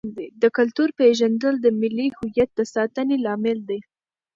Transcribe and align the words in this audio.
د 0.41 0.43
کلتور 0.57 0.89
پیژندل 0.99 1.55
د 1.61 1.67
ملي 1.81 2.07
هویت 2.17 2.49
د 2.55 2.59
ساتنې 2.73 3.17
لامل 3.25 3.59
دی. 3.69 3.79